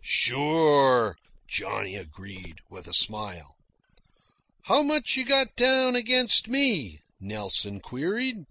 "Sure," 0.00 1.16
Johnny 1.48 1.96
agreed, 1.96 2.60
with 2.70 2.86
a 2.86 2.94
smile. 2.94 3.56
"How 4.66 4.84
much 4.84 5.16
you 5.16 5.24
got 5.24 5.56
down 5.56 5.96
against 5.96 6.46
me?" 6.46 7.00
Nelson 7.18 7.80
queried. 7.80 8.44